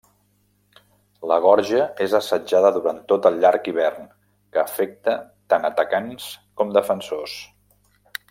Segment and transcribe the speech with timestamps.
[1.31, 4.09] La Gorja és assetjada durant tot el Llarg Hivern,
[4.55, 5.15] que afecta
[5.55, 6.31] tant atacants
[6.63, 7.37] com defensors.